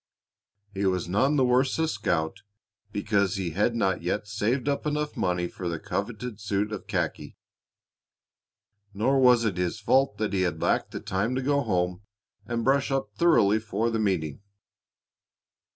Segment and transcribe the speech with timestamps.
[0.73, 2.41] He was none the worse a scout
[2.91, 7.37] because he had not yet saved up enough money for that coveted suit of khaki.
[8.95, 12.01] Nor was it his fault that he had lacked the time to go home
[12.47, 14.41] and brush up thoroughly for the meeting.